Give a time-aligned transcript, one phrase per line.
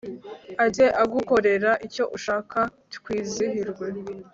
[0.65, 2.59] ajye agukorera icyo ushaka
[2.95, 3.85] twizihirwe